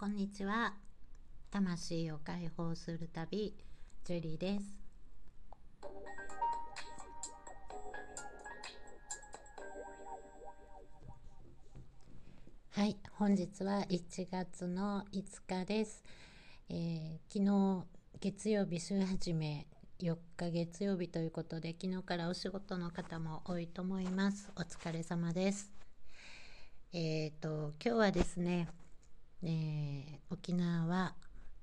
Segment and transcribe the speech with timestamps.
[0.00, 0.74] こんにちは。
[1.50, 3.52] 魂を解放する旅
[4.04, 4.64] ジュリーです。
[12.70, 16.04] はい本日は1月の5日です、
[16.68, 17.84] えー、昨日
[18.20, 19.66] 月曜日週始め
[19.98, 24.48] 4日月曜日ということで昨日からお仕事の方も多いと思います。
[24.54, 25.72] お疲れ様です。
[26.92, 28.68] えっ、ー、と今日はですね
[29.42, 31.14] え、沖縄は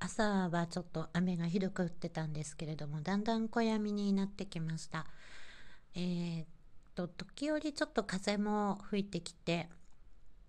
[0.00, 5.06] 朝はちょっと雨がひどく降ってたんですけれどもだんだん小闇になってきました。
[5.94, 6.44] えー、
[6.94, 9.68] と時折ちょっと風も吹いてきて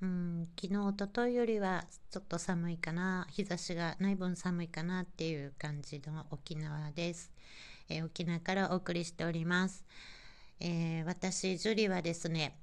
[0.02, 7.32] うん昨日おとといよりはちょっと寒いかな日差しがない分寒いかなっていう感じの沖縄です、
[7.90, 9.86] えー、沖縄からお送りしております、
[10.60, 12.58] えー、私樹里はですね、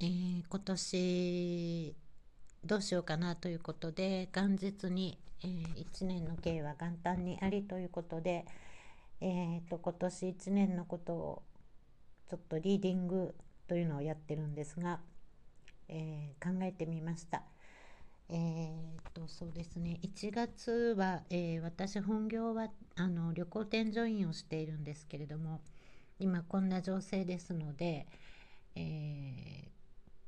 [0.00, 0.06] え、
[0.48, 1.94] 今年
[2.64, 8.44] どうしようかなということで元日に、えー、1年の経営は元旦にありということで、
[9.20, 11.42] えーと、今年1年のことを
[12.30, 13.34] ちょっとリーディング
[13.66, 15.00] というのをやってるんですが、
[15.88, 17.42] えー、考えてみました。
[18.28, 25.60] えーとそうですね1月は、えー、私本業はあの旅行添乗員をしているんですけれども
[26.18, 28.06] 今こんな情勢ですので、
[28.74, 29.68] え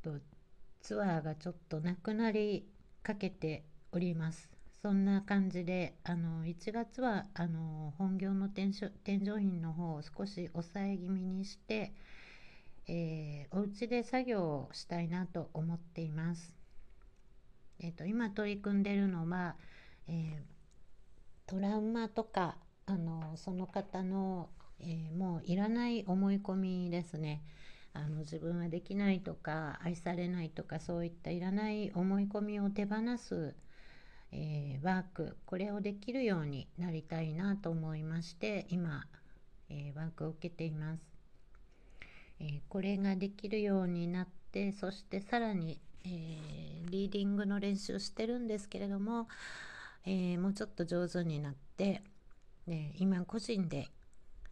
[0.02, 0.20] ーと
[0.84, 2.68] ツアーがちょっとなくなり
[3.02, 4.50] かけております。
[4.82, 8.70] そんな感じであの1月はあの本業の添
[9.24, 11.94] 乗員の方を少し抑え気味にして、
[12.86, 16.54] えー、お家で作業をしたいなと思っています。
[17.80, 19.56] えーと、今取り組んでるのは、
[20.06, 20.42] えー、
[21.46, 27.42] トラウマとかあのその方の、えー、もういらない思い込みですね。
[27.94, 33.54] あの自分はできないとか愛されないとかそういったいらない思い込みを手放す、
[34.32, 39.04] えー、ワークこれをできるようになりたいなと思いまして今、
[39.70, 41.00] えー、ワークを受けています、
[42.40, 46.08] えー、これができるようになってそしてさらに、え
[46.90, 49.26] リーディングの練習してるんですけれども、
[50.06, 52.04] えもうちょっと上手になって、
[52.68, 53.88] ね、今個人で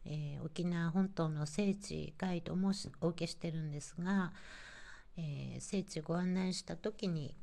[0.04, 4.32] えー、沖縄本島の聖地ガイドもお受けしてるんですが、
[5.16, 7.34] えー、聖地ご案内した時に、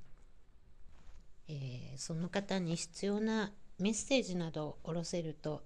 [1.47, 5.63] えー、その方に必要なメッセージなどを下ろせると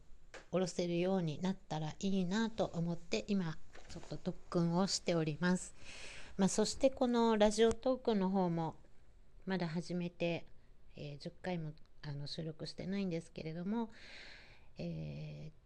[0.52, 3.58] 下ろせるようになったらいいなと思って今
[3.90, 5.76] ちょっと特訓をしております。
[6.38, 8.76] まあ、そしてこのラジオトークの方も
[9.46, 10.46] まだ始めて、
[10.96, 13.92] えー、10回もあの収録してないんですけれども、
[14.78, 15.63] えー、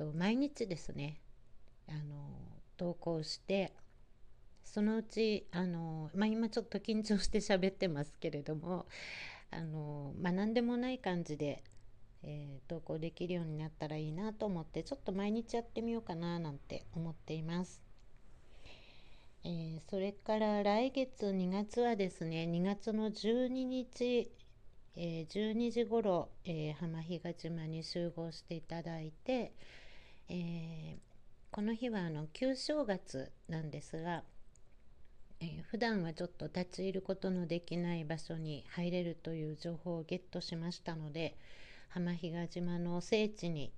[0.00, 1.20] と毎日ですね
[1.88, 1.98] あの
[2.78, 3.74] 投稿して
[4.64, 8.86] そのうちあの、まあ、今ちょっと緊張して喋ってますけれども
[9.50, 11.62] あの、まあ、何でもない感じで、
[12.22, 17.82] えー、投稿できるようになったらいいなと思ってちょっと毎日やってみようかななんて思っています。
[19.42, 24.30] えー、それから来月2月はですね2月の12日、
[24.96, 29.52] えー、12時ごろ、えー、浜比嘉島に集合していただいて、
[30.32, 30.98] えー、
[31.50, 34.22] この日はあの旧正月なんですが、
[35.40, 41.36] えー、普段はちょっと立ち入ることのできない場所に入れるという情報をゲットしましたので
[41.88, 43.72] 浜比嘉島の聖地に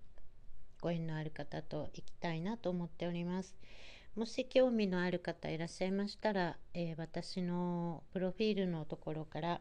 [0.82, 3.56] ご縁のある方と行きたいなと思っております。
[4.14, 9.60] もし興味のある方いらっしゃいましたら、えー、私のプロフィールのところから、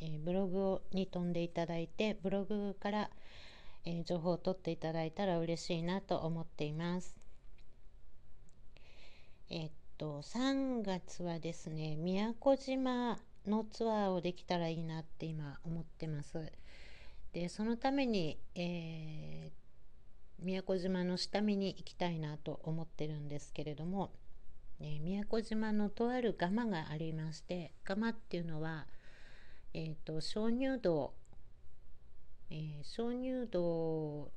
[0.00, 3.10] えー、ブログに飛んでいただいてブログから
[3.86, 7.16] えー、情報を取っていただいたら嬉しいなと思っています。
[9.48, 16.52] えっと3月はですね宮古島のツアーをできたらいいなって今思ってます。
[17.32, 24.10] でそのために、えー、宮古島の下見に行きたいなと思ってるんですけれども、
[24.80, 28.88] え、宮古島のとあるガマがありましてガマっていうのは、
[29.74, 31.14] えーと鍾乳洞
[32.50, 34.30] え、鍾乳洞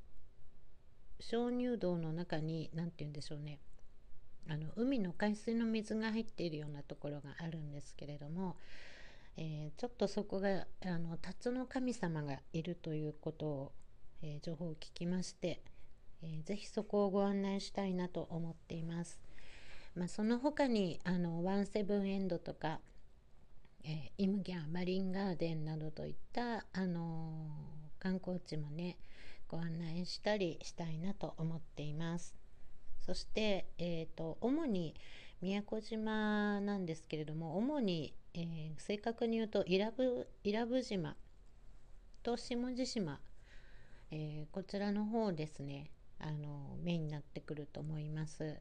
[1.20, 3.60] 鍾乳洞の中に何て言うんでしょうね
[4.48, 8.56] あの海の海水の水が入っているようなところがあるんですけれども、
[9.38, 13.72] えー、ちょっとそこがあの辰の神様がいるということを、
[14.24, 15.62] えー、情報を聞きまして、
[16.24, 19.20] えー、ぜひそこをご案内したいなと思っています。
[19.96, 22.80] まあ、その他にあのワンセブンエンドとか、
[23.84, 27.48] え、イムギャンマリンガーデンなどといった、あの
[28.00, 28.98] 観光地もね
[29.48, 32.36] ご案内したりしたいなと思っています
[33.00, 34.94] そして、えーと、主に
[35.42, 41.16] 宮古島なんですけれども主に、えー、正確に言うと伊良部伊良部島
[42.22, 43.20] と下地島、
[44.12, 48.60] えー、こちらの方ですねあのメインになってくると思います。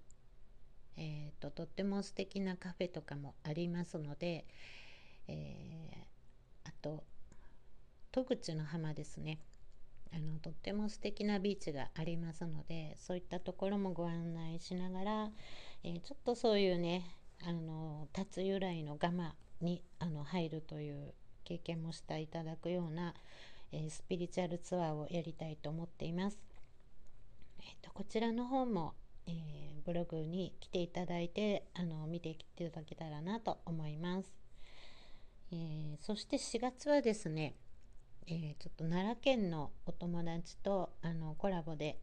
[0.96, 4.46] えーと、とっても素敵なカフェとかもありますので、
[5.28, 7.04] えー、あと
[8.18, 9.38] 戸口の浜ですね
[10.12, 15.28] あのとっても素敵なビーチがありますのでそういったところもご案内しながら、
[15.84, 17.04] えー、ちょっとそういうね
[17.46, 23.14] あの立つ由来のガマにあの入るという経験もしていただくような、
[23.70, 26.38] えー、スピリチュアルツアーをやりたいと思っています。
[27.60, 28.94] えーと、こちらの方も、
[29.26, 29.34] えー、
[29.84, 34.32] ブログに来ていただいてあの見ていただけたらなと思います。
[35.52, 37.54] えそして4月はですね
[38.30, 41.98] えー、ちょっと奈良県のお友達とあのコラボで、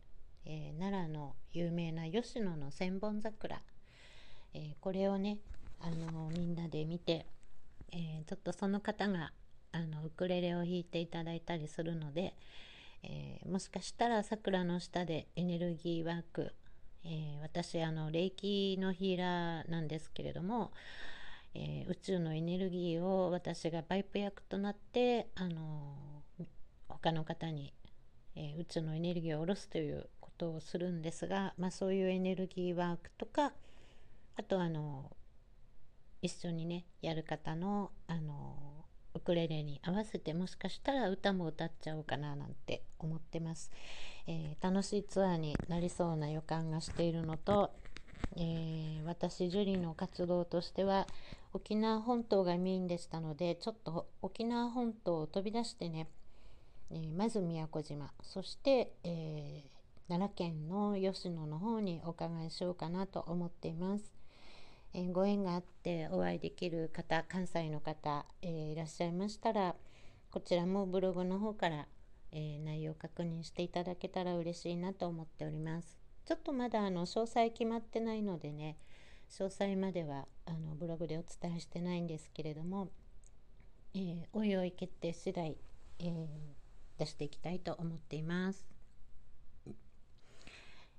[0.45, 3.61] えー、奈良の有名な吉野の千本桜、
[4.55, 5.37] えー、これをね
[5.79, 7.27] あのみんなで見て、
[7.91, 9.33] えちょっとその方が
[9.71, 12.33] あのウクレレを弾いていただいたりするので、
[13.03, 16.55] えもしかしたら桜の下でエネルギーワーク、
[17.03, 20.71] え私あの霊気のヒーラーなんですけれども
[21.55, 25.84] え、宇宙のエネルギーを私がパイプ役となって、あの、
[27.01, 27.73] 他の方に、
[28.35, 33.53] えー、宇宙のエネルギーを下ろすということをするんですが、まあ、そういうエネルギーワークとか
[34.37, 35.11] あとあの
[36.21, 38.55] 一緒にねやる方の、あの
[39.13, 43.71] ウクレレに合わせてもしかしたら歌も歌っちゃおうかななんて思ってます、
[44.27, 47.71] え楽しいツアーになりそうな予感がしているのと
[48.37, 51.07] えー、私樹里の活動としては
[51.53, 56.07] 沖縄本島がメインでしたのでちょっと沖縄本島を飛び出してね、
[56.91, 64.13] えー、まず宮古島そして、えー、奈良県の吉野の方にお伺いしようかなと思っています。
[64.93, 69.75] えー、ご縁があってお会いできる方関西の方、えー、いらっしゃいましたら
[70.31, 71.87] こちらもブログの方から、
[72.31, 76.05] え内容確認していただけたら嬉しいなと思っております。
[76.25, 78.77] ちょっとまだあの詳細決まってないのでね
[79.29, 82.89] 詳細まではあのブログでお伝えしてないんですけれども、
[83.93, 85.55] えー、おいおい決定次第、
[85.99, 86.27] えー、
[86.97, 88.65] 出していきたいと思っています。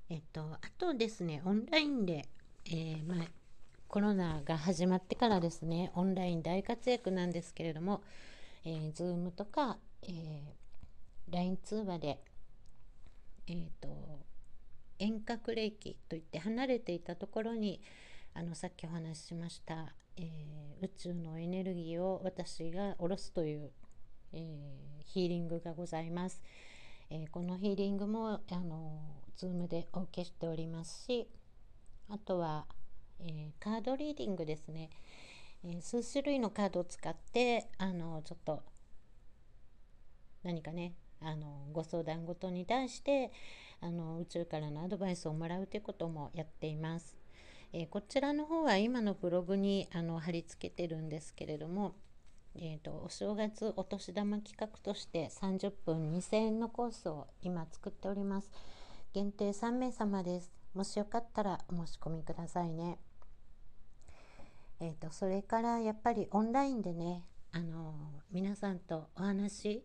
[0.08, 2.28] えっと、あとですねオンラインで、
[2.66, 3.26] えー、まあ、
[3.88, 8.02] コロナが始まってからですねオンライン大活躍なんですけれども、
[8.64, 12.20] えー、Zoom とか、えー、LINE 通話で、
[13.48, 14.26] えーと
[14.98, 17.80] 遠隔霊気といって離れていたところに
[18.34, 23.70] あのさっきお話ししました、えー、宇宙のエネルギーを私が下ろすという、
[24.32, 26.42] えー、ヒーリングがございます、
[27.10, 29.00] えー、このヒーリングもあの
[29.38, 31.28] Zoom でお受けしておりますし
[32.08, 32.66] あとは、
[33.20, 34.90] えカードリーディングですね、
[35.64, 38.62] え数種類のカードを使ってあのちょっと
[40.44, 43.32] 何かねあのご相談ごとに対して
[43.80, 47.16] あの宇宙からのアドバイスをもらうということもやっています。
[47.72, 51.94] え、こちらの方は今のブログにあの貼り付けてるんですけれども、
[52.58, 58.50] えーと、お正月お年玉企画として30分2000円のコースを今作っております。
[59.12, 60.50] 限定3名様です。
[60.74, 62.98] もしよかったらお申し込みくださいね。
[64.80, 67.94] えーと、それからやっぱりオンラインでね、あの
[68.30, 69.84] 皆さんとお話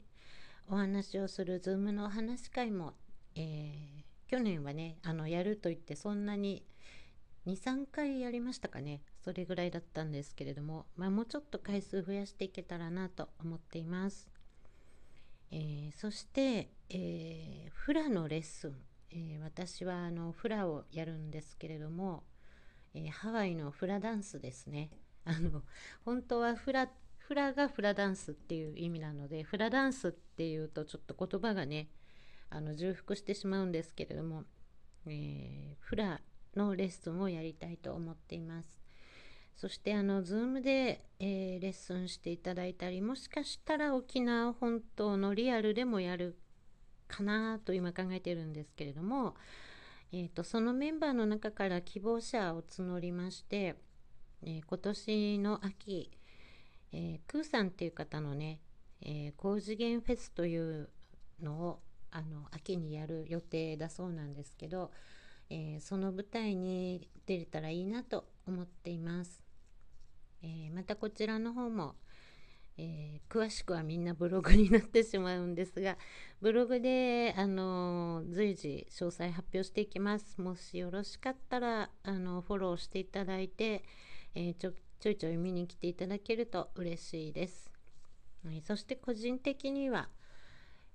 [0.67, 2.93] お話をする Zoom のお話会も
[3.35, 6.65] えー、去年はねあのやると言ってそんなに
[7.47, 14.29] 23回やりましたかねそれぐらいだったんですけれども、まあ、もうちょっと回数増やしていけたらなと思っています、
[15.51, 18.75] えー、そして、えー、フラのレッスン、
[19.11, 22.23] え私はあのフラをやるんですけれども、
[22.93, 24.89] えハワイのフラダンスですね。
[25.25, 25.61] あの
[26.03, 31.89] 本当はフラフラがフラダンスっていう意味なのでフラダンスっていうとちょっと言葉がね
[32.49, 34.43] あの重複してしまうんですけれども、
[35.05, 36.19] えー、フラ
[36.55, 38.80] のレッスンをやりたいと思っています。
[39.61, 46.35] そしてあの Zoom で、えー、レッスンしていただいたりもしかしたら沖縄本島のリアルでもやる
[47.07, 49.35] かなと今考えてるんですけれども、
[50.11, 53.75] えーと、そのメンバーの中から希望者を募りまして、
[54.41, 56.09] えー、今年の秋、
[56.91, 58.61] えー、クーさんっていう方のね、
[59.03, 60.89] えー、高次元フェスという
[61.39, 64.89] のをあの秋にやる予定だそうなんですけど、
[65.51, 69.50] えー、その舞台に出れたらいいなと思っています。
[70.43, 71.95] えー、またこちらの方も、
[72.77, 75.97] えー、詳しくはみんなブログになってしまうんですが
[76.41, 80.41] ブログで、あの随時詳細発表していきます。
[80.41, 83.83] もしよろしかったら、あのフォローしていただいて、
[84.33, 87.71] えちょちょいちょい見に来ていただけると嬉しいです。
[88.63, 90.09] そして個人的には、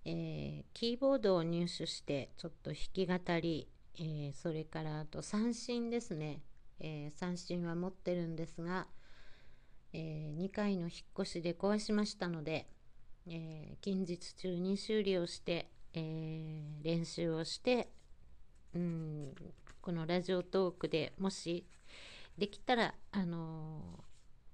[0.04, 6.42] えー、キーボードを入手してちょっと弾き語り、え、それからあと三振ですね、
[6.80, 8.88] え、三振は持ってるんですが、
[9.98, 10.90] え2回の引っ
[11.22, 12.66] 越しで壊しましたので、
[13.26, 17.88] え近日中に修理をして、え練習をして
[18.74, 19.34] うん
[19.80, 21.64] このラジオトークでもし
[22.36, 24.04] できたらあの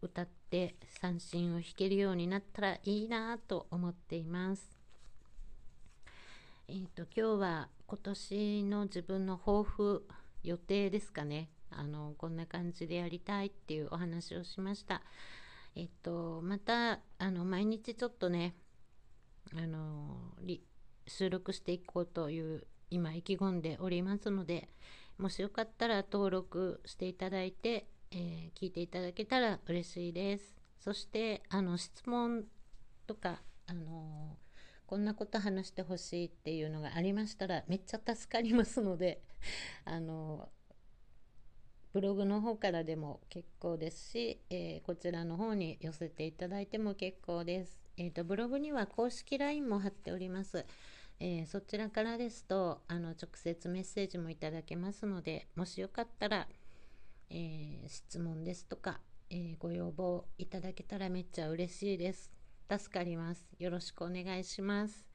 [0.00, 4.78] 歌って三振を弾けるようになったらいいなと思っています。
[6.68, 10.06] えーと、今日は今年の自分の抱負
[10.44, 15.02] 予定ですかねあのこんな感じでやりたいっていうお話をしました。
[15.74, 18.54] えっ、とまたあの毎日ちょっとね
[19.56, 20.32] あの
[21.06, 24.68] 収録していこうという今意気込んでおりますので
[25.18, 30.54] もしよかったら登録していただいてえー、聞いていただけたら嬉しいです。
[30.78, 32.44] そしてあの質問
[33.06, 34.36] とかあの
[34.86, 39.22] こんなこと話してほしいっていうのがありましたらめっちゃ助かりますので
[39.86, 40.50] あの
[41.92, 47.80] ブログの方からでも結構ですし、えー、こちらの方に寄せていただいても結構です。
[47.96, 50.64] えーと、ブログには公式 LINE も貼っております。
[51.20, 56.48] えー、そちらからですとあの直接メッセージもいただけますのでもしよかったら
[57.34, 62.30] えー、質問ですとか、え、ご要望いただけたらめっちゃ嬉しいです。
[62.70, 63.48] 助かります。
[63.58, 65.06] よろしくお願いします。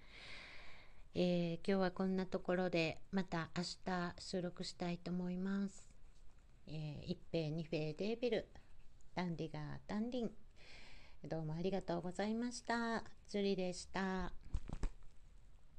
[1.14, 5.87] え、今日はこんなところでまた明日収録したいと思います。
[6.68, 8.50] えー、一平二平デービル
[9.16, 10.32] ダンディガーダンディン
[11.24, 13.04] どうもありがとうございました。
[13.28, 14.32] ジュリでした。